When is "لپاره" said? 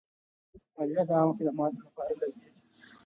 1.85-2.11